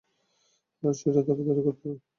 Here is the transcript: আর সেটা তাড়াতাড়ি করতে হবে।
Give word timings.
আর 0.83 0.93
সেটা 0.93 1.21
তাড়াতাড়ি 1.27 1.61
করতে 1.67 1.85
হবে। 1.89 2.01